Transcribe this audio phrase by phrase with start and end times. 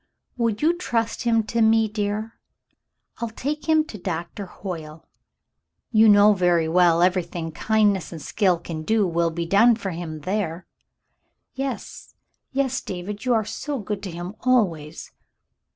[0.35, 2.39] Would you trust him to me, dear?
[3.17, 5.05] I'll take him to Doctor Hoyle.
[5.91, 10.21] You know very well everything kindness and skill can do will be done for him
[10.21, 10.65] there."
[11.53, 12.15] "Yes,
[12.51, 13.25] yes, David.
[13.25, 15.11] You are so good to him always!